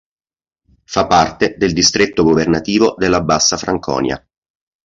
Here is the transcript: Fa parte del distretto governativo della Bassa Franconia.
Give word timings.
Fa 0.83 1.05
parte 1.05 1.57
del 1.59 1.73
distretto 1.73 2.23
governativo 2.23 2.95
della 2.97 3.21
Bassa 3.21 3.55
Franconia. 3.55 4.25